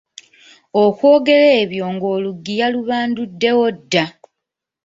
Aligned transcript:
Okwogera 0.83 1.47
ebyo 1.61 1.85
ng'oluggi 1.93 2.53
yalubanduddewo 2.59 3.65
dda. 3.81 4.05